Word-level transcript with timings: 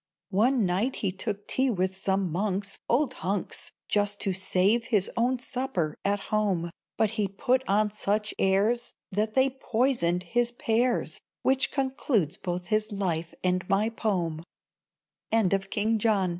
One 0.31 0.65
night 0.65 0.95
he 0.95 1.11
took 1.11 1.47
tea 1.47 1.69
with 1.69 1.95
some 1.95 2.31
monks, 2.31 2.79
(Old 2.89 3.13
hunks! 3.21 3.71
Just 3.87 4.19
to 4.21 4.33
save 4.33 4.85
his 4.85 5.11
own 5.15 5.37
supper 5.37 5.93
at 6.03 6.21
home!) 6.33 6.71
But 6.97 7.11
he 7.11 7.27
put 7.27 7.61
on 7.69 7.91
such 7.91 8.33
airs 8.39 8.95
That 9.11 9.35
they 9.35 9.51
poisoned 9.51 10.23
his 10.23 10.49
pears, 10.49 11.21
Which 11.43 11.69
concludes 11.69 12.35
both 12.35 12.65
his 12.65 12.91
life 12.91 13.35
and 13.43 13.63
my 13.69 13.89
pome. 13.89 14.41
THE 15.29 15.47
SPOTTY 15.61 15.99
COW. 15.99 16.29